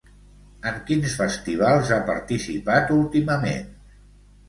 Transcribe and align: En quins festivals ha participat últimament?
En 0.69 0.79
quins 0.87 1.13
festivals 1.19 1.93
ha 1.93 2.01
participat 2.09 2.93
últimament? 3.01 3.73